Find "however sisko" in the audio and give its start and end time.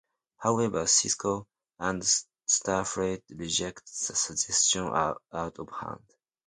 0.39-1.45